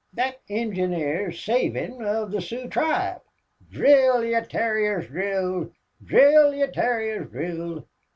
[0.17, 3.21] Thot engineer's savin' of the Sooz tribe!...
[3.69, 5.71] Drill, ye terriers, drill!
[6.03, 7.85] Drill, ye terriers, drill!...